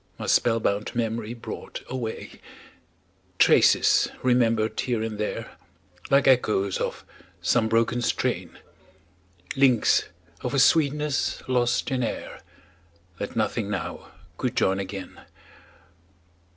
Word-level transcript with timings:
My 0.17 0.25
spell 0.25 0.59
bound 0.59 0.95
memory 0.95 1.35
brought 1.35 1.83
away; 1.87 2.41
Traces, 3.37 4.09
remembered 4.23 4.79
here 4.79 5.03
and 5.03 5.19
there, 5.19 5.51
Like 6.09 6.27
echoes 6.27 6.79
of 6.79 7.05
some 7.39 7.69
broken 7.69 8.01
strain; 8.01 8.57
Links 9.55 10.05
of 10.41 10.55
a 10.55 10.59
sweetness 10.59 11.43
lost 11.47 11.91
in 11.91 12.01
air, 12.01 12.41
That 13.19 13.35
nothing 13.35 13.69
now 13.69 14.07
could 14.39 14.55
join 14.57 14.79
again. 14.79 15.21